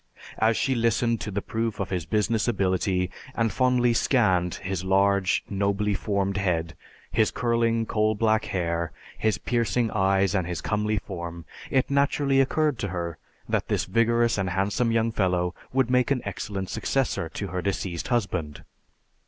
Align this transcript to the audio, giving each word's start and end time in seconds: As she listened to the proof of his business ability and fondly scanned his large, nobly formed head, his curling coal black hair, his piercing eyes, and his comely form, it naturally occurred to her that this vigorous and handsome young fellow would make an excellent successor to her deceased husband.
As 0.39 0.57
she 0.57 0.73
listened 0.73 1.21
to 1.21 1.29
the 1.29 1.43
proof 1.43 1.79
of 1.79 1.91
his 1.91 2.07
business 2.07 2.47
ability 2.47 3.11
and 3.35 3.53
fondly 3.53 3.93
scanned 3.93 4.55
his 4.55 4.83
large, 4.83 5.43
nobly 5.47 5.93
formed 5.93 6.37
head, 6.37 6.73
his 7.11 7.29
curling 7.29 7.85
coal 7.85 8.15
black 8.15 8.45
hair, 8.45 8.91
his 9.15 9.37
piercing 9.37 9.91
eyes, 9.91 10.33
and 10.33 10.47
his 10.47 10.59
comely 10.59 10.97
form, 10.97 11.45
it 11.69 11.91
naturally 11.91 12.41
occurred 12.41 12.79
to 12.79 12.87
her 12.87 13.19
that 13.47 13.67
this 13.67 13.85
vigorous 13.85 14.39
and 14.39 14.49
handsome 14.49 14.91
young 14.91 15.11
fellow 15.11 15.53
would 15.71 15.91
make 15.91 16.09
an 16.09 16.23
excellent 16.25 16.71
successor 16.71 17.29
to 17.29 17.49
her 17.49 17.61
deceased 17.61 18.07
husband. 18.07 18.63